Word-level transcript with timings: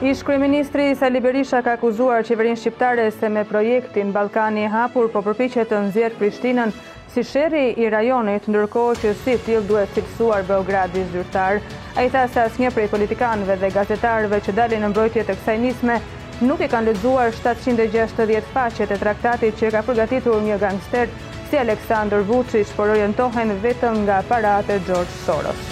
Ishkryministri 0.00 0.94
Sali 0.96 1.18
Berisha 1.18 1.60
ka 1.60 1.72
akuzuar 1.76 2.22
qeverin 2.22 2.54
shqiptare 2.54 3.10
se 3.12 3.28
me 3.28 3.42
projektin 3.42 4.12
Balkani 4.12 4.64
hapur 4.74 5.08
po 5.10 5.22
përpichet 5.28 5.72
të 5.72 5.80
nëzjerë 5.88 6.18
Prishtinën 6.20 6.70
si 7.14 7.24
sheri 7.30 7.64
i 7.82 7.88
rajonit, 7.90 8.44
ndërkohë 8.46 8.94
që 9.00 9.14
si 9.24 9.32
t'il 9.48 9.64
duhet 9.72 9.90
cilësuar 9.98 10.46
Beogradi 10.52 11.02
zyrtar. 11.10 11.58
A 11.96 12.04
i 12.06 12.12
tha 12.14 12.22
se 12.30 12.44
as 12.46 12.60
një 12.62 12.70
prej 12.78 12.84
politikanëve 12.94 13.56
dhe 13.64 13.70
gazetarëve 13.80 14.38
që 14.46 14.54
dalin 14.60 14.86
në 14.86 14.90
mbrojtje 14.94 15.24
të 15.32 15.36
kësaj 15.40 15.56
nisme, 15.66 15.96
nuk 16.46 16.62
i 16.62 16.68
kanë 16.70 16.92
lëzuar 16.92 17.34
760 17.42 18.52
faqet 18.54 18.92
e 18.94 19.00
traktatit 19.02 19.58
që 19.58 19.72
ka 19.78 19.82
përgatitur 19.90 20.38
një 20.46 20.60
gangster 20.62 21.10
si 21.50 21.58
Aleksandr 21.64 22.22
Vucic, 22.30 22.70
por 22.78 22.94
orientohen 22.94 23.50
vetëm 23.66 24.04
nga 24.06 24.20
parate 24.30 24.78
George 24.86 25.18
Soros. 25.26 25.67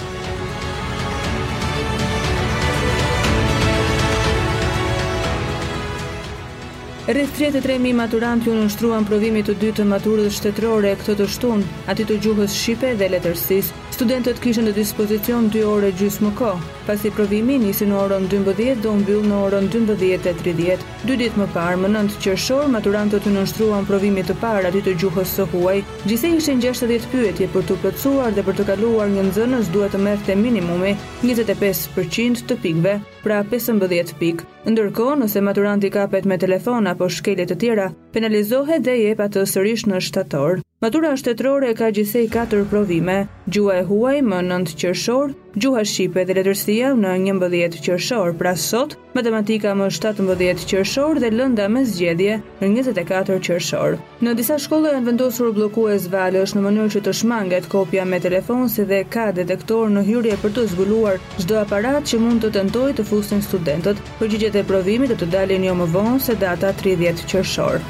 Rreth 7.07 7.39
33.000 7.39 7.95
maturant 7.95 8.41
ju 8.47 8.51
nështruan 8.51 9.05
provimit 9.07 9.47
të 9.47 9.53
dytë 9.61 9.77
të 9.79 9.83
maturës 9.87 10.33
shtetërore 10.41 10.89
këtë 10.99 11.13
të 11.21 11.27
shtunë, 11.35 11.67
ati 11.91 12.03
të 12.03 12.17
gjuhës 12.25 12.51
Shqipe 12.59 12.89
dhe 12.99 13.07
letërsis. 13.13 13.69
Studentët 13.95 14.41
kishën 14.43 14.67
në 14.67 14.73
dispozicion 14.75 15.47
2 15.53 15.61
ore 15.71 15.93
gjysë 16.01 16.25
më 16.25 16.31
ko, 16.39 16.49
pasi 16.89 17.07
provimi 17.15 17.55
nisi 17.63 17.87
në 17.87 17.95
orën 18.01 18.27
12 18.33 18.83
dhe 18.83 18.91
umbyll 18.91 19.23
në 19.31 19.37
orën 19.47 19.71
12.30. 19.77 20.83
Dy 21.07 21.17
ditë 21.23 21.39
më 21.39 21.47
parë, 21.55 21.79
më 21.85 21.93
nëndë 21.95 22.19
qërëshorë, 22.25 22.67
maturantët 22.75 23.29
ju 23.31 23.33
nështruan 23.37 23.87
provimit 23.87 24.27
të 24.27 24.35
parë 24.43 24.67
ati 24.73 24.83
të 24.85 24.97
gjuhës 25.05 25.37
së 25.39 25.47
huaj, 25.55 25.77
gjise 26.11 26.33
ishën 26.41 26.59
60 26.67 27.07
pyetje 27.15 27.47
për 27.55 27.65
të 27.71 27.79
përcuar 27.87 28.35
dhe 28.35 28.43
për 28.49 28.59
të 28.59 28.67
kaluar 28.73 29.07
një 29.15 29.23
nëzënës 29.31 29.71
duhet 29.73 29.95
të 29.95 30.03
mefte 30.09 30.35
minimumi 30.43 30.93
25% 31.23 32.45
të 32.51 32.59
pikve, 32.67 32.99
pra 33.23 33.39
15 33.55 34.13
pikë. 34.21 34.51
Ndërkohë, 34.67 35.13
nëse 35.21 35.41
maturanti 35.47 35.91
kapet 35.95 36.25
me 36.31 36.35
telefon 36.43 36.91
apo 36.91 37.07
shkelje 37.19 37.47
të 37.53 37.57
tjera, 37.63 37.87
penalizohet 38.17 38.87
dhe 38.89 38.99
jep 39.05 39.25
atë 39.29 39.47
sërish 39.53 39.87
në 39.93 40.03
shtator. 40.09 40.66
Matura 40.83 41.09
shtetërore 41.17 41.71
ka 41.77 41.87
gjithsej 41.89 42.27
4 42.33 42.59
provime, 42.71 43.13
gjua 43.55 43.79
e 43.79 43.85
huaj 43.87 44.19
më 44.21 44.41
9 44.51 44.73
qershor, 44.83 45.31
gjuha 45.63 45.81
shqipe 45.91 46.25
dhe 46.29 46.35
letërsia 46.37 46.91
në 46.99 47.13
11 47.33 47.79
qershor, 47.87 48.29
pra 48.41 48.51
sot 48.65 48.93
matematika 49.17 49.71
më 49.79 49.87
17 49.95 50.67
qershor 50.73 51.17
dhe 51.23 51.31
lënda 51.33 51.65
me 51.77 51.81
zgjedhje 51.95 52.35
në 52.61 52.69
24 52.77 53.39
qershor. 53.49 53.97
Në 54.21 54.35
disa 54.43 54.59
e 54.61 54.81
janë 54.93 55.01
vendosur 55.09 55.49
bllokues 55.57 56.05
valësh 56.13 56.53
në 56.53 56.65
mënyrë 56.67 56.93
që 56.97 57.03
të 57.07 57.15
shmanget 57.23 57.71
kopja 57.73 58.05
me 58.13 58.21
telefon 58.27 58.69
si 58.69 58.85
dhe 58.93 59.01
ka 59.17 59.31
detektor 59.41 59.89
në 59.97 60.05
hyrje 60.11 60.37
për 60.45 60.55
të 60.59 60.67
zbuluar 60.77 61.17
çdo 61.41 61.57
aparat 61.65 62.03
që 62.13 62.21
mund 62.27 62.45
të 62.45 62.53
tentojë 62.59 62.99
të 63.01 63.07
fusin 63.13 63.41
studentët. 63.49 63.97
Përgjigjet 64.21 64.61
e 64.61 64.67
provimit 64.73 65.09
do 65.09 65.17
të 65.25 65.33
dalin 65.39 65.71
jo 65.71 65.79
më 65.81 65.89
vonë 65.97 66.19
se 66.29 66.37
data 66.45 66.69
30 66.85 67.25
qershor. 67.33 67.81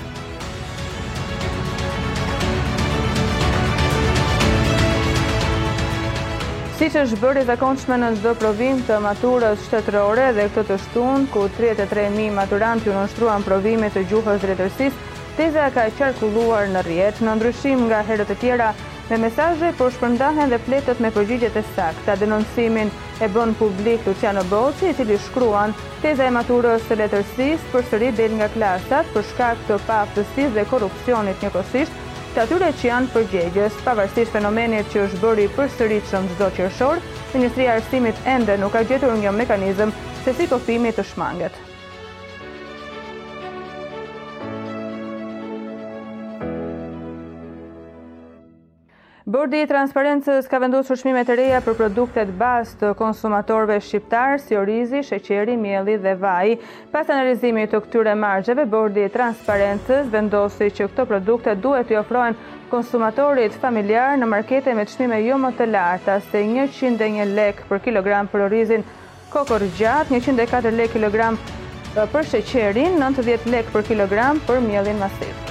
Si 6.78 6.86
që 6.94 7.02
është 7.08 7.18
bërë 7.18 7.42
i 7.42 7.46
zakonçme 7.48 7.96
në 7.98 8.08
zdo 8.20 8.32
provim 8.38 8.84
të 8.86 9.00
maturës 9.02 9.64
shtetërore 9.66 10.28
dhe 10.38 10.44
këtë 10.54 10.64
të 10.70 10.76
shtunë, 10.84 11.24
ku 11.34 11.48
33.000 11.58 12.28
maturantë 12.38 12.86
ju 12.86 12.94
nështruan 13.00 13.46
provimit 13.48 13.96
të 13.98 14.04
gjuhës 14.12 14.44
drejtërsis, 14.44 15.00
teza 15.40 15.64
ka 15.74 15.88
e 15.90 15.96
qarkulluar 15.98 16.70
në 16.76 16.84
rjetë 16.86 17.26
në 17.26 17.34
ndryshim 17.40 17.84
nga 17.88 18.04
herët 18.12 18.36
e 18.36 18.38
tjera 18.44 18.70
me 19.10 19.18
mesajë, 19.26 19.72
por 19.80 19.90
shpërndahen 19.98 20.54
dhe 20.54 20.62
pletët 20.70 21.02
me 21.02 21.10
përgjigjet 21.18 21.58
e 21.58 21.66
sakë. 21.74 22.06
Ta 22.06 22.20
denoncimin 22.22 22.94
e 23.26 23.32
bën 23.34 23.58
publik 23.58 24.06
Luciano 24.06 24.46
Bocci 24.54 24.94
i 24.94 24.98
cili 25.02 25.18
shkruan 25.26 25.74
teza 26.06 26.30
e 26.30 26.36
maturës 26.38 26.86
të 26.92 27.02
letërsis 27.02 27.66
për 27.74 27.90
sëri 27.90 28.14
del 28.22 28.38
nga 28.38 28.54
klasat 28.54 29.10
për 29.18 29.26
shkak 29.34 29.66
të 29.72 29.82
paftësis 29.90 30.54
dhe 30.54 30.68
korupcionit 30.70 31.42
njëkosisht, 31.42 32.04
është 32.38 32.50
atyre 32.50 32.68
që 32.80 32.86
janë 32.88 33.08
përgjegjës, 33.16 33.78
pavarësisht 33.86 34.36
fenomenit 34.36 34.92
që 34.94 35.02
është 35.08 35.22
bëri 35.24 35.48
për 35.56 35.72
sërit 35.78 36.04
që 36.12 36.20
në 36.28 36.36
gjdo 36.44 36.90
Ministria 37.34 37.72
Arsimit 37.80 38.20
ende 38.38 38.58
nuk 38.66 38.78
ka 38.78 38.84
gjetur 38.92 39.18
një 39.26 39.32
mekanizm 39.42 39.90
se 40.22 40.36
si 40.38 40.46
kofimi 40.54 40.94
të 41.00 41.08
shmanget. 41.14 41.58
Bordi 49.38 49.60
i 49.62 49.68
Transparencës 49.70 50.48
ka 50.50 50.58
vendosur 50.64 50.98
çmimet 50.98 51.28
e 51.30 51.34
reja 51.38 51.58
për 51.62 51.76
produktet 51.78 52.30
bazë 52.40 52.78
të 52.80 52.88
konsumatorëve 52.98 53.76
shqiptar, 53.86 54.40
si 54.42 54.56
orizi, 54.58 55.04
sheqeri, 55.06 55.54
mielli 55.62 55.94
dhe 56.02 56.14
vaj. 56.24 56.56
Pas 56.96 57.10
analizimit 57.14 57.70
të 57.70 57.82
këtyre 57.86 58.16
margjeve, 58.18 58.66
Bordi 58.72 59.04
i 59.06 59.12
Transparencës 59.14 60.10
vendosi 60.16 60.72
që 60.80 60.88
këto 60.90 61.06
produkte 61.12 61.54
duhet 61.68 61.86
të 61.92 62.00
ofrohen 62.02 62.38
konsumatorit 62.72 63.60
familjar 63.66 64.16
në 64.24 64.32
markete 64.34 64.74
me 64.80 64.88
çmime 64.90 65.20
jo 65.28 65.38
më 65.46 65.52
të 65.62 65.70
larta 65.70 66.18
se 66.32 66.42
101 66.42 67.36
lek 67.38 67.62
për 67.70 67.84
kilogram 67.90 68.32
për 68.34 68.48
orizin 68.50 68.88
kokor 69.38 69.68
gjat, 69.78 70.10
104 70.18 70.74
lek 70.82 70.96
kilogram 70.98 71.38
për 72.16 72.32
sheqerin, 72.34 72.98
90 73.06 73.52
lek 73.54 73.70
për 73.78 73.86
kilogram 73.94 74.42
për 74.50 74.66
miellin 74.66 74.98
masif. 75.06 75.47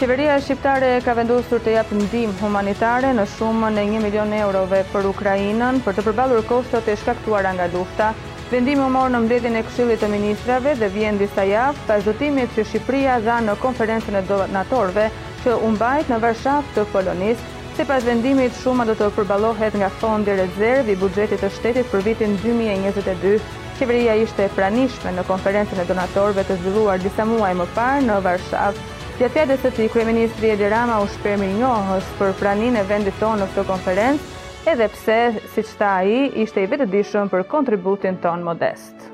Qeveria 0.00 0.38
Shqiptare 0.40 0.88
ka 1.04 1.12
vendusur 1.12 1.60
të 1.60 1.74
japë 1.74 1.96
ndim 1.98 2.30
humanitare 2.40 3.10
në 3.12 3.26
shumën 3.34 3.74
e 3.82 3.82
1 3.84 3.98
milion 4.00 4.30
eurove 4.32 4.78
për 4.94 5.06
Ukrajinën 5.10 5.82
për 5.84 5.98
të 5.98 6.04
përbalur 6.06 6.44
kostot 6.48 6.86
e 6.88 6.94
shkaktuar 6.96 7.44
nga 7.52 7.66
lufta. 7.74 8.06
Vendimi 8.48 8.80
u 8.80 8.86
morë 8.94 9.10
në 9.12 9.18
mbledin 9.26 9.58
e 9.60 9.62
këshillit 9.66 9.98
të 10.00 10.08
ministrave 10.14 10.70
dhe 10.80 10.86
vjen 10.94 11.18
disa 11.20 11.44
javë 11.50 11.84
pas 11.90 12.06
dëtimit 12.08 12.54
që 12.56 12.64
Shqipria 12.70 13.18
dha 13.26 13.34
në 13.46 13.56
konferencën 13.64 14.16
e 14.16 14.22
donatorve 14.30 15.04
që 15.44 15.56
umbajt 15.68 16.12
në 16.14 16.18
Varshav 16.24 16.70
të 16.78 16.84
Polonis. 16.94 17.42
Se 17.76 17.84
pas 17.92 18.06
vendimit, 18.08 18.56
shumë 18.62 18.86
do 18.88 18.94
të 19.02 19.08
përbalohet 19.18 19.76
nga 19.82 19.90
fondi 20.00 20.38
rezervi 20.40 20.94
budgetit 21.04 21.44
të 21.44 21.50
shtetit 21.58 21.90
për 21.92 22.06
vitin 22.08 22.38
2022. 22.46 23.36
Qeveria 23.76 24.16
ishte 24.24 24.48
pranishme 24.56 25.12
në 25.20 25.26
konferencën 25.28 25.84
e 25.84 25.86
donatorve 25.92 26.46
të 26.48 26.56
zhvilluar 26.64 27.04
disa 27.04 27.28
muaj 27.34 27.52
më 27.62 27.68
parë 27.76 28.02
në 28.08 28.18
Varshavë. 28.28 28.86
Pjatëja 29.20 29.42
edhe 29.44 29.56
sëti, 29.60 29.84
Krye 29.92 30.06
Ministri 30.08 30.48
Edi 30.54 30.64
Rama 30.72 30.94
u 31.04 31.08
shpermi 31.12 31.50
njohës 31.58 32.06
për 32.16 32.30
pranin 32.40 32.78
e 32.80 32.86
vendit 32.88 33.18
tonë 33.20 33.42
në 33.42 33.50
këto 33.52 33.66
konferencë, 33.68 34.38
edhe 34.72 34.86
pse, 34.96 35.18
si 35.52 35.64
qëta 35.68 35.90
i, 36.08 36.18
ishte 36.46 36.64
i 36.64 36.70
vetëdishëm 36.72 37.28
për 37.34 37.44
kontributin 37.54 38.16
tonë 38.24 38.46
modest. 38.48 39.10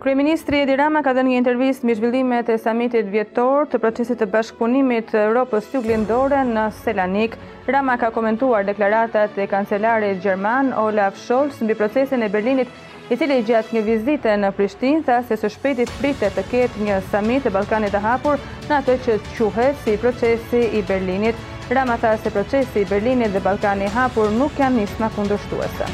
Kryeministri 0.00 0.62
Edi 0.64 0.72
Rama 0.80 1.02
ka 1.04 1.12
dhënë 1.12 1.28
një 1.28 1.38
intervistë 1.42 1.84
me 1.84 1.92
zhvillimet 1.96 2.48
e 2.48 2.54
samitit 2.58 3.08
vjetor 3.12 3.66
të 3.68 3.78
procesit 3.82 4.16
të 4.22 4.28
bashkëpunimit 4.32 5.10
të 5.12 5.18
Europës 5.26 5.66
në 5.74 6.62
Selanik. 6.76 7.34
Rama 7.68 7.98
ka 8.00 8.08
komentuar 8.10 8.64
deklaratat 8.64 9.36
e 9.36 9.46
kancelarit 9.46 10.22
gjerman 10.24 10.72
Olaf 10.72 11.18
Scholz 11.20 11.60
mbi 11.60 11.74
procesin 11.76 12.22
e 12.24 12.30
Berlinit, 12.32 12.68
i 13.12 13.16
cili 13.20 13.42
gjatë 13.44 13.74
një 13.76 13.82
vizite 13.90 14.30
në 14.40 14.52
Prishtinë 14.56 15.04
tha 15.04 15.20
se 15.28 15.36
së 15.36 15.50
shpejti 15.58 15.84
pritet 16.00 16.32
të 16.40 16.46
ketë 16.50 16.80
një 16.88 17.00
samit 17.12 17.44
të 17.44 17.52
Ballkanit 17.60 17.92
të 17.92 18.00
hapur 18.08 18.40
në 18.70 18.78
atë 18.80 18.96
që 19.04 19.18
quhet 19.36 19.76
si 19.84 19.98
procesi 20.00 20.62
i 20.78 20.80
Berlinit. 20.88 21.36
Rama 21.76 21.98
tha 22.00 22.16
se 22.24 22.32
procesi 22.32 22.80
i 22.80 22.88
Berlinit 22.94 23.36
dhe 23.36 23.44
Ballkani 23.44 23.84
i 23.84 23.94
hapur 24.00 24.32
nuk 24.40 24.56
janë 24.64 24.80
nisma 24.80 25.12
kundërshtuese. 25.18 25.90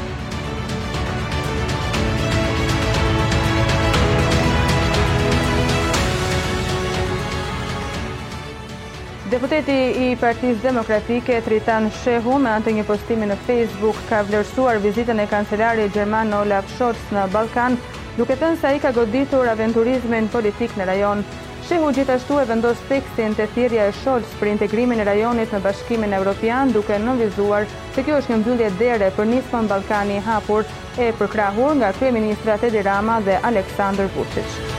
Deputeti 9.27 10.05
i 10.09 10.13
Partisë 10.15 10.61
Demokratike 10.63 11.41
Tritan 11.43 11.89
Shehu 11.91 12.37
me 12.39 12.47
anë 12.55 12.63
të 12.69 12.73
një 12.77 12.83
postimi 12.87 13.27
në 13.27 13.35
Facebook 13.43 13.97
ka 14.07 14.21
vlerësuar 14.23 14.79
vizitën 14.79 15.19
e 15.19 15.25
kancelari 15.27 15.89
Gjerman 15.91 16.31
Olaf 16.37 16.69
Scholz 16.77 17.01
në 17.11 17.25
Balkan, 17.33 17.75
duke 18.15 18.37
të 18.39 18.53
se 18.61 18.69
ai 18.69 18.79
ka 18.79 18.93
goditur 18.95 19.51
aventurizmin 19.51 20.31
politik 20.31 20.77
në 20.79 20.87
rajon. 20.91 21.25
Shehu 21.67 21.91
gjithashtu 21.97 22.39
e 22.39 22.47
vendos 22.53 22.79
tekstin 22.93 23.35
të 23.35 23.49
thirrja 23.57 23.89
e 23.91 23.97
Scholz 23.99 24.31
për 24.39 24.53
integrimin 24.53 25.03
e 25.03 25.09
rajonit 25.11 25.51
në 25.57 25.61
Bashkimin 25.67 26.15
Evropian, 26.21 26.71
duke 26.71 26.95
nënvizuar 26.95 27.67
se 27.97 28.07
kjo 28.07 28.21
është 28.21 28.37
një 28.37 28.41
mbyllje 28.45 28.71
dere 28.85 29.11
për 29.19 29.27
nismën 29.33 29.67
Balkani 29.75 30.21
i 30.21 30.23
hapur 30.31 30.63
e 30.95 31.11
përkrahur 31.19 31.75
nga 31.83 31.91
kryeministrat 31.99 32.63
Edi 32.71 32.87
Rama 32.93 33.19
dhe 33.27 33.41
Aleksandr 33.51 34.07
Vučić. 34.15 34.75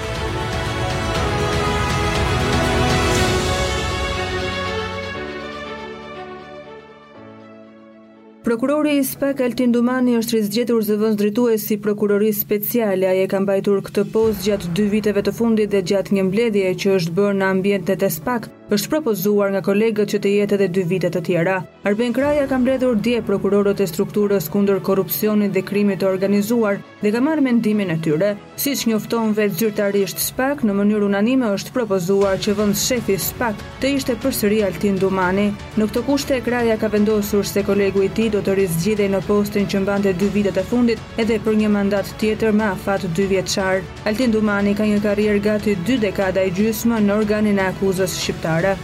Prokurori 8.49 8.97
i 8.97 9.03
SPAK 9.05 9.43
Altin 9.45 9.75
Dumani 9.75 10.15
është 10.17 10.35
rizgjetur 10.39 10.87
zëvëns 10.87 11.19
drituaj 11.21 11.59
si 11.61 11.77
prokurori 11.85 12.31
speciale. 12.33 13.05
Aje 13.11 13.27
kam 13.29 13.45
bajtur 13.45 13.83
këtë 13.85 14.07
pos 14.09 14.41
gjatë 14.41 14.71
dy 14.73 14.87
viteve 14.95 15.21
të 15.21 15.35
fundit 15.37 15.69
dhe 15.75 15.83
gjatë 15.85 16.17
një 16.17 16.25
mbledje 16.31 16.71
që 16.81 16.95
është 16.97 17.13
bërë 17.19 17.41
në 17.43 17.51
ambjentet 17.55 18.07
e 18.09 18.09
SPAK, 18.09 18.49
është 18.73 18.91
propozuar 18.93 19.53
nga 19.53 19.61
kolegët 19.65 20.13
që 20.15 20.21
të 20.21 20.33
jetë 20.33 20.57
edhe 20.59 20.71
dy 20.79 20.87
vitet 20.91 21.13
të 21.17 21.23
tjera. 21.29 21.59
Arben 21.89 22.13
Kraja 22.17 22.47
kam 22.51 22.65
bledhur 22.65 22.97
dje 23.01 23.21
prokurorët 23.27 23.81
e 23.85 23.89
strukturës 23.89 24.49
kunder 24.53 24.81
korupcionit 24.85 25.53
dhe 25.57 25.61
krimit 25.63 26.01
të 26.01 26.09
organizuar 26.15 26.81
dhe 27.05 27.13
kam 27.15 27.29
marrë 27.29 27.45
mendimin 27.49 27.93
e 27.95 27.99
tyre. 28.05 28.33
Si 28.59 28.73
që 28.75 28.93
njofton 28.95 29.37
vetë 29.37 29.61
zyrtarisht 29.61 30.25
SPAK, 30.25 30.65
në 30.69 30.73
mënyrë 30.81 31.09
unanime 31.11 31.53
është 31.57 31.77
propozuar 31.77 32.41
që 32.41 32.57
vënd 32.59 32.77
shefi 32.81 33.19
SPK 33.21 33.61
të 33.85 33.93
ishte 34.01 34.17
përsëri 34.25 34.63
Altin 34.67 34.97
Dumani. 35.01 35.47
Në 35.77 35.91
këtë 35.93 36.05
kushte, 36.09 36.41
Kraja 36.49 36.77
ka 36.81 36.89
vendosur 36.97 37.47
se 37.47 37.63
kolegu 37.69 38.05
i 38.05 38.13
ti 38.17 38.31
do 38.39 38.45
të 38.47 38.55
rizgjidej 38.59 39.07
në 39.13 39.19
postin 39.27 39.65
që 39.73 39.81
mbante 39.83 40.13
2 40.21 40.29
vitet 40.35 40.59
e 40.61 40.63
fundit 40.71 41.23
edhe 41.23 41.39
për 41.47 41.57
një 41.63 41.71
mandat 41.77 42.13
tjetër 42.21 42.53
me 42.61 42.69
afat 42.75 43.07
2 43.19 43.27
vjeqar. 43.33 43.83
Altin 44.11 44.35
Dumani 44.37 44.75
ka 44.79 44.87
një 44.93 45.01
karrier 45.09 45.41
gati 45.49 45.75
2 45.91 45.99
dekada 46.07 46.47
i 46.51 46.55
gjysme 46.61 47.03
në 47.09 47.19
organin 47.23 47.59
e 47.59 47.67
akuzës 47.73 48.15
shqiptare. 48.23 48.77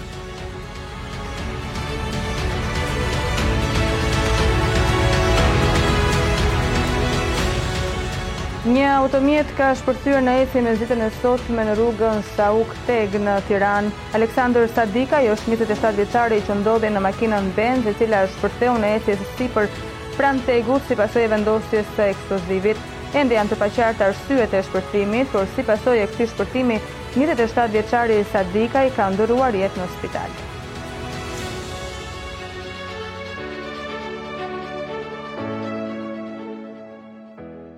automjet 9.05 9.51
ka 9.59 9.67
shpërthyer 9.77 10.23
në 10.25 10.35
eci 10.45 10.61
me 10.65 10.73
zitën 10.81 11.03
e 11.05 11.09
sotme 11.19 11.65
në 11.67 11.75
rrugën 11.77 12.23
Sauk 12.33 12.71
Teg 12.87 13.17
në 13.21 13.35
Tiranë. 13.49 13.91
Aleksandr 14.17 14.65
Sadika, 14.73 15.21
jo 15.27 15.35
27 15.43 15.91
vjeçari 15.99 16.39
që 16.47 16.56
ndodhe 16.62 16.89
në 16.93 17.03
makinën 17.05 17.51
Benz, 17.59 17.85
e 17.91 17.93
cila 17.99 18.23
është 18.25 18.37
shpërtheu 18.39 18.77
në 18.85 18.93
ecje 19.01 19.19
së 19.21 19.29
sipër 19.41 19.69
pranë 20.17 20.47
Tegut 20.49 20.89
si 20.89 20.97
e 21.25 21.27
vendosjes 21.35 21.93
së 21.99 22.09
eksplozivit. 22.15 22.81
Ende 23.23 23.37
janë 23.39 23.53
të 23.53 23.61
paqartë 23.65 24.09
arsyet 24.09 24.56
e 24.56 24.65
shpërthimit, 24.71 25.29
por 25.37 25.45
si 25.56 25.62
pasoj 25.71 25.99
e 26.01 26.09
këtij 26.15 26.33
shpërtimi, 26.33 26.81
27 27.21 27.69
vjeçari 27.77 28.19
Sadika 28.33 28.89
i 28.89 28.97
ka 28.97 29.12
ndëruar 29.12 29.55
jetë 29.65 29.85
në 29.85 29.93
spital. 29.99 30.33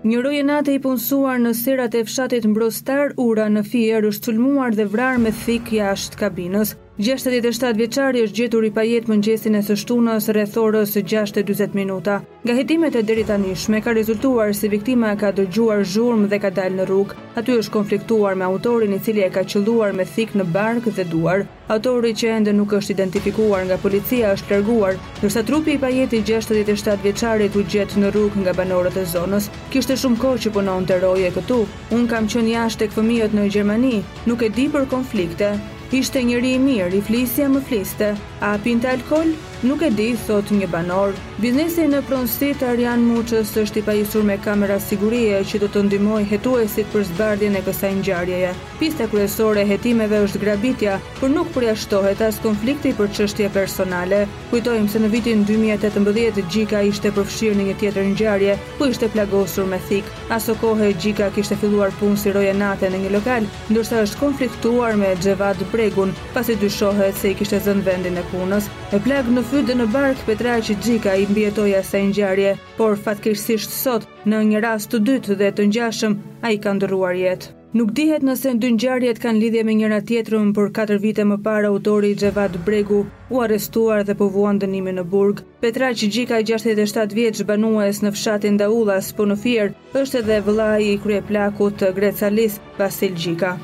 Një 0.07 0.19
rojë 0.25 0.43
natë 0.49 0.75
i 0.77 0.81
punësuar 0.85 1.41
në 1.43 1.51
serat 1.61 1.95
e 1.99 2.03
fshatit 2.07 2.45
mbrostar, 2.53 3.11
ura 3.25 3.49
në 3.55 3.63
fjerë 3.73 4.11
është 4.13 4.27
të 4.29 4.35
lmuar 4.37 4.77
dhe 4.79 4.87
vrar 4.93 5.19
me 5.27 5.33
thik 5.43 5.73
jashtë 5.81 6.21
kabinës. 6.21 6.77
67 6.97 7.77
vjeçari 7.77 8.23
është 8.25 8.35
gjetur 8.39 8.65
i 8.65 8.71
pajet 8.73 9.05
mëngjesin 9.13 9.59
e 9.59 9.61
sështunës 9.67 10.31
rrethorës 10.33 10.95
6:40 10.97 11.75
minuta. 11.77 12.15
Nga 12.47 12.55
hetimet 12.57 12.95
e 12.97 13.03
deri 13.05 13.23
tanishme 13.29 13.83
ka 13.85 13.93
rezultuar 13.99 14.55
se 14.55 14.61
si 14.63 14.69
viktima 14.75 15.11
ka 15.23 15.29
dëgjuar 15.37 15.85
zhurmë 15.85 16.29
dhe 16.33 16.39
ka 16.39 16.49
dalë 16.57 16.77
në 16.79 16.85
rrugë. 16.89 17.17
Aty 17.37 17.53
është 17.61 17.71
konfliktuar 17.75 18.35
me 18.41 18.47
autorin 18.49 18.95
i 18.95 18.99
cili 19.05 19.21
e 19.21 19.29
ka 19.29 19.45
qelluar 19.45 19.93
me 19.93 20.07
thik 20.15 20.33
në 20.41 20.49
bark 20.57 20.85
dhe 20.97 21.05
duar. 21.13 21.45
Autori 21.69 22.15
që 22.17 22.29
ende 22.39 22.53
nuk 22.57 22.73
është 22.81 22.93
identifikuar 22.97 23.65
nga 23.69 23.77
policia 23.83 24.33
është 24.33 24.51
larguar, 24.55 24.97
ndërsa 25.21 25.45
trupi 25.45 25.73
i 25.73 25.79
pajet 25.85 26.11
67 26.17 27.03
vjeçarit 27.05 27.57
u 27.57 27.63
gjet 27.73 27.91
në 28.01 28.09
rrugë 28.15 28.41
nga 28.47 28.53
banorët 28.57 28.97
e 28.97 29.05
zonës. 29.13 29.51
Kishte 29.71 29.97
shumë 30.01 30.17
kohë 30.25 30.43
që 30.47 30.51
punon 30.57 30.87
të 30.89 31.03
roje 31.05 31.29
këtu. 31.37 31.61
Un 31.93 32.07
kam 32.09 32.25
qenë 32.27 32.53
jashtë 32.57 32.79
tek 32.79 32.91
në 33.35 33.49
Gjermani, 33.53 34.01
nuk 34.27 34.43
e 34.43 34.49
di 34.49 34.67
për 34.69 34.89
konflikte, 34.89 35.59
Ishte 35.87 36.19
njëri 36.19 36.57
i 36.57 36.59
mirë, 36.59 36.97
i 36.99 37.01
flisja 37.01 37.47
më 37.47 37.61
fliste, 37.69 38.09
a 38.43 38.57
pinte 38.63 38.89
alkohol, 38.91 39.29
Nuk 39.63 39.81
e 39.81 39.89
di, 39.89 40.11
thot 40.27 40.51
një 40.53 40.67
banor, 40.69 41.15
biznesi 41.41 41.87
në 41.89 42.03
pronsi 42.05 42.51
Arjan 42.69 43.01
Muqës 43.09 43.55
është 43.57 43.79
i 43.81 43.83
pajisur 43.87 44.23
me 44.29 44.35
kamera 44.45 44.77
sigurie 44.79 45.39
që 45.49 45.61
do 45.63 45.71
të 45.73 45.83
ndimoj 45.87 46.27
hetuesit 46.29 46.91
për 46.93 47.07
në 47.47 47.59
e 47.59 47.63
kësaj 47.65 47.93
njarjeje. 48.03 48.51
Pista 48.79 49.07
kryesore 49.09 49.65
hetimeve 49.65 50.19
është 50.27 50.41
grabitja, 50.43 50.99
për 51.21 51.31
nuk 51.31 51.47
shtohet 51.75 52.21
as 52.21 52.39
konflikti 52.39 52.93
për 52.93 53.07
qështje 53.09 53.49
personale. 53.49 54.27
Kujtojmë 54.51 54.89
se 54.93 54.99
në 55.01 55.09
vitin 55.11 55.47
2018 55.49 56.43
Gjika 56.53 56.83
ishte 56.85 57.09
përfshirë 57.17 57.57
në 57.57 57.67
një 57.71 57.77
tjetër 57.81 58.05
gjarje, 58.19 58.59
ku 58.79 58.85
ishte 58.93 59.09
plagosur 59.09 59.65
me 59.65 59.79
thikë. 59.89 60.11
Aso 60.37 60.53
kohë 60.61 60.93
Gjika 61.01 61.31
kishte 61.35 61.57
filluar 61.57 61.91
punë 61.99 62.17
si 62.21 62.33
roje 62.37 62.53
nate 62.53 62.91
në 62.93 63.01
një 63.07 63.11
lokal, 63.17 63.49
ndërsa 63.73 64.05
është 64.05 64.21
konfliktuar 64.21 64.97
me 65.01 65.15
Gjevat 65.25 65.57
Bregun, 65.73 66.13
pasi 66.37 66.57
dyshohet 66.61 67.17
se 67.17 67.31
i 67.31 67.35
kishte 67.41 67.61
zënë 67.65 67.85
vendin 67.89 68.21
e 68.21 68.27
punës. 68.31 68.69
E 68.95 69.01
plagë 69.03 69.33
në 69.35 69.46
fytë 69.47 69.75
në 69.79 69.85
bark 69.95 70.23
Petraqi 70.27 70.75
Gjika 70.83 71.13
i 71.23 71.27
mbijetoi 71.31 71.77
asaj 71.79 72.01
ngjarje, 72.09 72.55
por 72.77 72.97
fatkeqësisht 73.03 73.71
sot 73.71 74.07
në 74.33 74.41
një 74.49 74.63
rast 74.65 74.89
të 74.95 74.99
dytë 75.07 75.37
dhe 75.43 75.51
të 75.59 75.67
ngjashëm 75.71 76.17
ai 76.49 76.57
ka 76.65 76.73
ndërruar 76.75 77.15
jetë. 77.15 77.51
Nuk 77.79 77.93
dihet 77.99 78.25
nëse 78.27 78.51
në 78.57 78.61
dy 78.63 78.71
ngjarjet 78.75 79.21
kanë 79.23 79.41
lidhje 79.45 79.63
me 79.69 79.77
njëra 79.79 80.01
tjetrën, 80.09 80.49
por 80.57 80.73
4 80.81 80.97
vite 81.05 81.23
më 81.31 81.37
parë 81.47 81.71
autori 81.71 82.11
Gjevat 82.19 82.59
Bregu 82.67 83.05
u 83.31 83.45
arrestuar 83.45 84.03
dhe 84.09 84.17
po 84.19 84.27
vuan 84.35 84.59
në 84.59 85.05
burg. 85.13 85.45
Petraq 85.61 86.03
i 86.03 86.11
67 86.11 87.15
vjeç, 87.15 87.45
banues 87.47 88.03
në 88.03 88.13
fshatin 88.17 88.57
Daullas, 88.57 89.13
po 89.13 89.27
në 89.31 89.37
Fier, 89.43 89.73
është 89.95 90.19
edhe 90.25 90.41
vëllai 90.47 90.81
i 90.95 90.99
kryeplakut 90.99 91.87
Grecalis 91.95 92.59
Vasil 92.79 93.15
Gjika. 93.15 93.57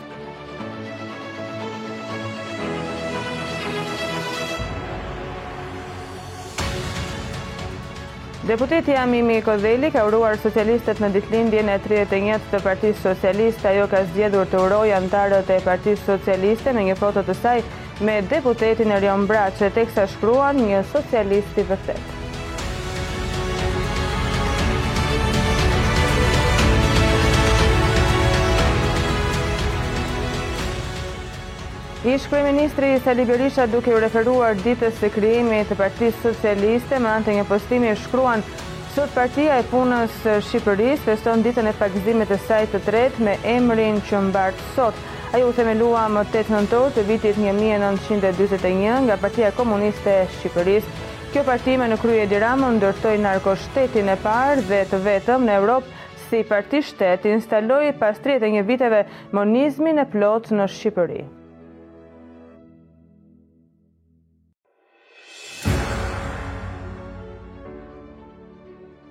Deputeti 8.46 8.90
Amimi 8.96 9.40
Kodheli 9.40 9.88
ka 9.96 10.00
uruar 10.02 10.34
socialistet 10.44 10.98
në 11.00 11.10
ditlindjen 11.14 11.68
e 11.70 11.76
31 11.84 12.48
të 12.54 12.60
partijës 12.64 12.96
socialiste, 13.04 13.68
jo 13.76 13.84
ka 13.92 14.00
zgjedhur 14.08 14.50
të 14.50 14.62
uroj 14.64 14.88
antarët 14.96 15.52
e 15.54 15.60
partijës 15.68 16.02
socialiste 16.08 16.74
në 16.74 16.82
një 16.88 16.96
foto 17.04 17.22
të 17.28 17.36
saj 17.44 17.56
me 18.08 18.16
deputetin 18.34 18.96
e 18.96 18.96
Rion 19.06 19.28
Braqë, 19.30 19.70
teksa 19.78 20.08
shkruan 20.16 20.58
një 20.64 20.82
socialisti 20.90 21.68
vëthetë. 21.70 22.21
Ish 32.04 32.26
Ministri 32.32 32.98
Sali 33.02 33.24
Berisha 33.24 33.62
duke 33.70 33.92
u 33.94 33.98
referuar 34.02 34.56
ditës 34.58 34.96
të 34.98 35.08
kryimi 35.14 35.60
të 35.68 35.76
partijës 35.78 36.16
socialiste, 36.22 36.98
më 36.98 37.10
antë 37.16 37.34
një 37.36 37.42
postimi 37.46 37.86
e 37.86 37.92
shkruan 38.00 38.40
sot 38.96 39.10
partija 39.14 39.60
e 39.60 39.66
punës 39.70 40.14
Shqipëris, 40.48 41.04
feston 41.06 41.44
ditën 41.44 41.68
e 41.70 41.72
pakzimit 41.78 42.26
të 42.32 42.38
sajtë 42.48 42.72
të 42.74 42.80
tretë 42.88 43.22
me 43.28 43.34
emrin 43.52 44.00
që 44.08 44.22
mbartë 44.24 44.66
sot. 44.74 44.98
Ajo 45.30 45.52
u 45.52 45.54
themelua 45.60 46.08
më 46.10 46.24
8 46.32 46.50
nëntor 46.56 46.88
të 46.98 47.04
vitit 47.12 47.38
1921 47.44 48.98
nga 49.06 49.16
partija 49.22 49.52
komuniste 49.60 50.16
Shqipëris. 50.34 50.88
Kjo 51.30 51.44
partime 51.52 51.86
në 51.92 52.00
krye 52.02 52.24
diramën 52.34 52.80
ndërtoj 52.82 53.14
narkoshtetin 53.28 54.10
e 54.10 54.16
parë 54.26 54.64
dhe 54.72 54.80
të 54.90 55.00
vetëm 55.06 55.46
në 55.46 55.54
Europë 55.62 56.02
si 56.26 56.42
parti 56.50 56.82
shtetë 56.90 57.36
instaloi 57.38 57.94
pas 58.02 58.18
31 58.26 58.66
viteve 58.74 59.04
monizmin 59.38 60.02
e 60.02 60.06
plot 60.16 60.50
në 60.58 60.66
Shqipëri. 60.74 61.22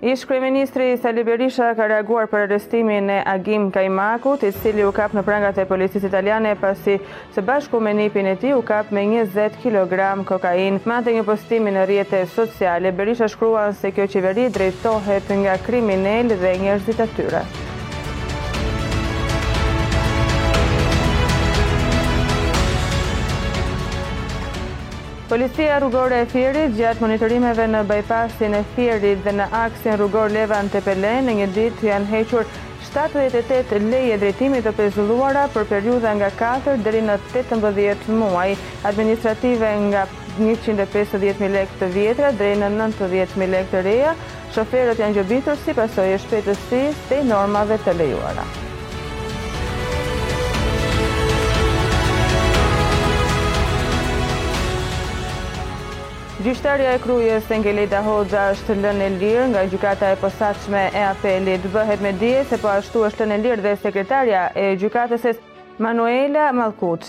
Ish 0.03 0.25
Kryeministri 0.25 0.97
Sali 1.01 1.21
Berisha 1.23 1.67
ka 1.77 1.85
reaguar 1.91 2.25
për 2.31 2.39
arrestimin 2.47 3.05
e 3.15 3.19
Agim 3.33 3.67
Kajmakut, 3.75 4.41
i 4.41 4.49
cili 4.63 4.81
u 4.81 4.89
kap 4.97 5.13
në 5.13 5.21
prangat 5.27 5.59
e 5.61 5.65
policisë 5.69 6.09
italiane 6.09 6.55
pasi 6.63 6.95
së 7.35 7.43
bashku 7.51 7.79
me 7.87 7.93
nipin 7.99 8.31
e 8.31 8.33
tij 8.41 8.55
u 8.57 8.63
kap 8.71 8.89
me 8.97 9.05
20 9.11 9.61
kg 9.61 10.11
kokainë. 10.33 10.81
Mante 10.89 11.13
një 11.19 11.23
postimi 11.29 11.75
në 11.77 11.85
rrjete 11.85 12.25
sociale, 12.33 12.89
Berisha 12.91 13.29
shkruan 13.35 13.77
se 13.77 13.93
kjo 13.93 14.09
qeveri 14.17 14.49
drejtohet 14.57 15.35
nga 15.43 15.59
kriminal 15.69 16.33
dhe 16.33 16.57
njerëzit 16.65 17.05
atyre. 17.11 17.27
tyre. 17.51 17.60
Policia 25.31 25.77
rrugore 25.79 26.17
e 26.19 26.25
Fierit 26.27 26.73
gjatë 26.75 26.99
monitorimeve 27.05 27.63
në 27.71 27.81
bajpasin 27.87 28.51
e 28.57 28.57
Fierit 28.75 29.19
dhe 29.23 29.31
në 29.39 29.45
aksin 29.61 29.93
rrugor 29.97 30.27
Levan 30.35 30.67
Tepele 30.73 31.13
në 31.23 31.35
një 31.37 31.45
ditë 31.55 31.85
janë 31.87 32.09
hequr 32.09 32.41
78 32.89 33.77
leje 33.93 34.17
drejtimi 34.25 34.59
të 34.65 34.73
pezulluara 34.75 35.45
për 35.53 35.69
periuda 35.71 36.11
nga 36.19 36.27
4 36.41 36.73
dheri 36.83 37.05
në 37.07 37.15
18 37.31 38.09
muaj, 38.19 38.57
administrative 38.91 39.69
nga 39.87 40.01
150.000 40.41 41.55
lek 41.55 41.77
të 41.79 41.89
vjetra 41.95 42.33
dheri 42.41 42.57
në 42.65 42.73
90.000 42.75 43.47
lek 43.55 43.71
të 43.71 43.85
reja, 43.87 44.11
shoferët 44.51 44.99
janë 45.05 45.19
gjobitur 45.21 45.55
si 45.63 45.77
pasoj 45.79 46.09
e 46.11 46.19
shpetësi 46.27 46.81
të 47.07 47.21
normave 47.31 47.79
të 47.87 47.95
lejuara. 48.03 48.43
Gjyshtarja 56.41 56.89
e 56.95 56.99
krujës 57.03 57.45
Engeleda 57.53 57.99
Hoxha 58.01 58.43
është 58.55 58.73
lënë 58.81 59.03
e 59.05 59.09
lirë 59.21 59.41
nga 59.51 59.61
gjykata 59.69 60.07
e 60.13 60.15
posaqme 60.23 60.79
e 61.01 61.03
apelit. 61.09 61.67
Bëhet 61.75 62.01
me 62.01 62.13
dje 62.21 62.31
se 62.53 62.57
po 62.63 62.71
ashtu 62.71 63.03
është 63.09 63.27
lënë 63.29 63.37
e 63.37 63.41
lirë 63.43 63.65
dhe 63.67 63.73
sekretarja 63.83 64.39
e 64.57 64.63
gjykatësis 64.83 65.41
Manuela 65.85 66.47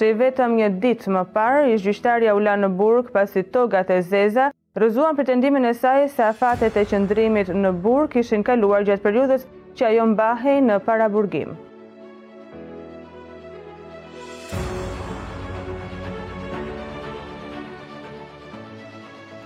i 0.08 0.10
Vetëm 0.20 0.58
një 0.58 0.68
ditë 0.84 1.14
më 1.16 1.22
parë, 1.38 1.62
ishtë 1.70 1.88
gjyqtarja 1.88 2.36
ula 2.42 2.56
në 2.64 2.72
burg 2.82 3.10
pasi 3.16 3.42
togat 3.56 3.90
e 3.96 4.02
zeza, 4.12 4.50
rëzuan 4.76 5.16
pretendimin 5.16 5.64
e 5.72 5.74
saj 5.80 6.08
se 6.12 6.28
afatet 6.28 6.76
e 6.76 6.84
qëndrimit 6.92 7.54
në 7.56 7.72
burg 7.88 8.20
ishin 8.20 8.42
kaluar 8.44 8.84
gjatë 8.84 9.06
periudës 9.08 9.48
që 9.78 9.88
ajo 9.92 10.08
mbahej 10.12 10.58
në 10.68 10.82
paraburgim. 10.90 11.56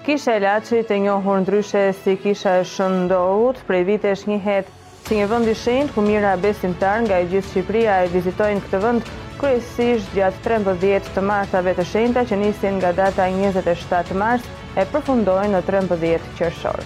Kisha 0.07 0.37
e 0.37 0.39
Laçit 0.39 0.89
e 0.91 0.99
njohur 1.03 1.41
ndryshe 1.43 1.91
si 1.93 2.13
kisha 2.23 2.51
e 2.63 2.65
Shëndout, 2.73 3.59
prej 3.67 3.83
vitesh 3.89 4.23
një 4.31 4.37
hetë 4.45 4.75
si 5.09 5.17
një 5.19 5.25
vend 5.33 5.49
i 5.51 5.55
shenjtë 5.63 5.97
ku 5.97 6.05
mira 6.07 6.31
besimtar 6.45 7.01
nga 7.09 7.19
e 7.19 7.27
gjithë 7.33 7.49
Shqipëria 7.51 7.97
e 8.05 8.13
vizitojnë 8.15 8.63
këtë 8.69 8.81
vend 8.87 9.11
kryesisht 9.41 10.13
gjatë 10.21 10.43
13 10.47 10.79
djetë 10.87 11.15
të 11.19 11.25
martave 11.33 11.75
të 11.81 11.89
shenjta 11.95 12.25
që 12.31 12.39
nisin 12.45 12.79
nga 12.79 12.93
data 13.03 13.27
27 13.35 14.15
mars 14.23 14.47
e 14.79 14.87
përfundojnë 14.95 15.51
në 15.59 15.65
13 15.75 16.31
qershor. 16.43 16.85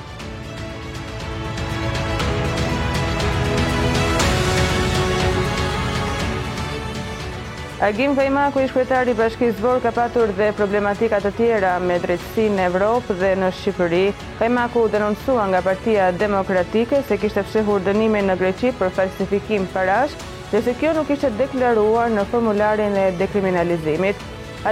Agim 7.80 8.12
Vejma, 8.14 8.42
ku 8.52 8.58
i 8.60 8.66
kretari 8.68 9.12
bashkis 9.18 9.52
Vor, 9.58 9.78
ka 9.80 9.90
patur 9.99 10.28
dhe 10.38 10.46
problematikat 10.56 11.22
të 11.25 11.30
tjera 11.38 11.68
me 11.90 11.94
drejtësi 12.02 12.42
në 12.52 12.66
Evropë 12.70 13.14
dhe 13.22 13.30
në 13.40 13.46
Shqipëri. 13.60 14.00
Vejma, 14.42 14.66
ku 14.75 14.82
denoncua 14.94 15.46
nga 15.54 15.62
partia 15.70 16.10
demokratike 16.22 17.00
se 17.08 17.18
kishtë 17.22 17.46
fshehur 17.49 17.80
dënime 17.88 18.20
në 18.28 18.37
Greqi 18.42 18.75
për 18.82 18.92
falsifikim 19.00 19.64
parash, 19.78 20.12
dhe 20.52 20.60
se 20.68 20.76
kjo 20.82 20.92
nuk 21.00 21.14
ishte 21.16 21.32
deklaruar 21.40 22.12
në 22.18 22.26
formularin 22.34 23.00
e 23.04 23.06
dekriminalizimit. 23.22 24.20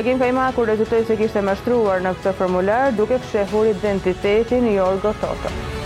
Agim 0.02 0.20
Vejma, 0.20 0.50
ku 0.58 0.68
rezultoj 0.68 1.00
se 1.08 1.16
kishtë 1.22 1.46
mashtruar 1.48 2.04
në 2.04 2.12
këtë 2.20 2.36
formular, 2.44 2.92
duke 3.02 3.22
fshehur 3.24 3.72
identitetin 3.72 4.68
i 4.68 4.76
Toto. 4.84 5.16
Thotë. 5.24 5.77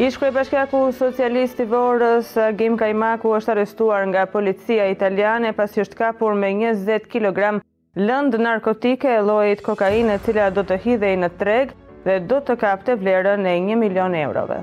Ishkri 0.00 0.30
Bashkjaku 0.34 0.78
Socialisti 0.98 1.64
Vorës, 1.68 2.30
Gim 2.56 2.78
Kajmaku, 2.80 3.28
është 3.36 3.50
arestuar 3.52 4.06
nga 4.08 4.22
policia 4.32 4.86
italiane 4.88 5.50
pas 5.52 5.68
është 5.76 5.98
kapur 5.98 6.32
me 6.34 6.48
20 6.62 7.10
kg 7.12 7.60
lëndë 8.00 8.40
narkotike 8.40 9.10
e 9.12 9.20
lojit 9.28 9.60
kokainë 9.66 10.16
cila 10.24 10.46
do 10.56 10.64
të 10.64 10.78
hidhej 10.86 11.18
në 11.24 11.28
treg 11.42 11.74
dhe 12.08 12.16
do 12.32 12.38
të 12.40 12.56
kapte 12.62 12.96
vlerën 13.02 13.44
e 13.44 13.54
1 13.58 13.76
milion 13.82 14.16
eurove. 14.22 14.62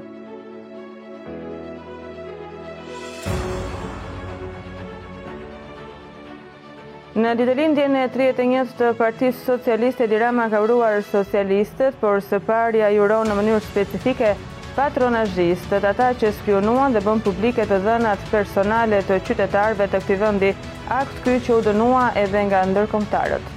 Në 7.20 7.38
ditëlindjen 7.42 8.02
e 8.02 8.08
31 8.18 8.74
të 8.82 8.92
Partisë 9.04 9.46
Socialiste 9.46 10.10
Dirama 10.10 10.50
ka 10.52 10.66
uruar 10.66 11.04
socialistët, 11.14 12.02
por 12.02 12.18
së 12.32 12.42
parja 12.50 12.90
juro 12.98 13.22
në 13.30 13.38
mënyrë 13.44 13.64
specifike 13.70 14.34
patronazhistët, 14.80 15.84
ata 15.92 16.06
që 16.22 16.30
spionuan 16.40 16.94
dhe 16.96 17.02
bën 17.06 17.20
publike 17.28 17.66
të 17.70 17.82
dhënat 17.86 18.22
personale 18.34 19.02
të 19.12 19.18
qytetarëve 19.28 19.90
të 19.92 20.02
këtij 20.06 20.22
vendi, 20.26 20.54
akt 21.02 21.20
ky 21.28 21.36
që 21.46 21.58
u 21.62 21.66
dënua 21.72 22.08
edhe 22.26 22.48
nga 22.54 22.64
ndërkombëtarët. 22.74 23.56